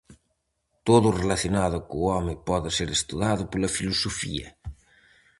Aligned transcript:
Todo 0.87 1.05
o 1.09 1.17
relacionado 1.21 1.77
co 1.89 1.97
home 2.11 2.33
pode 2.49 2.69
ser 2.77 2.89
estudado 2.99 3.43
pola 3.51 3.73
filosofía. 3.77 4.47